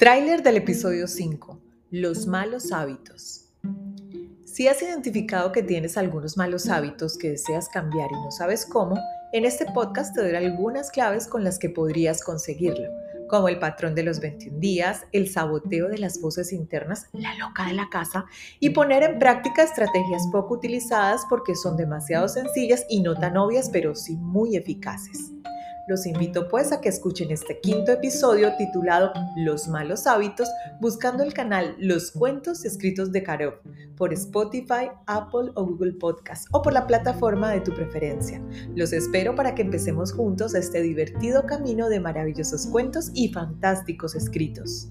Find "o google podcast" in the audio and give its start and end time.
35.56-36.46